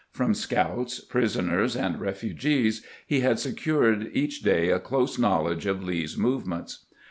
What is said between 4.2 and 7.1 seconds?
day a close knowledge of Lee's movements.